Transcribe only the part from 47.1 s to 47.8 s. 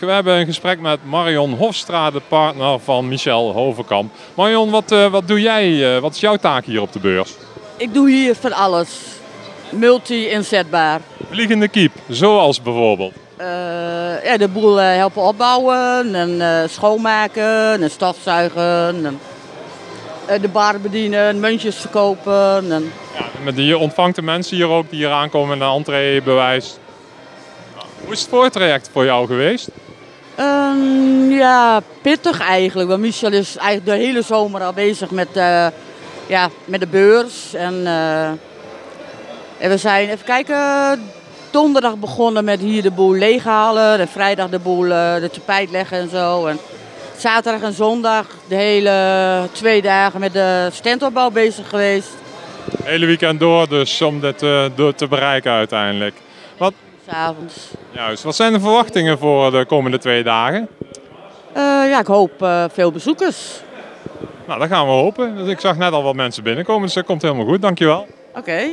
zaterdag en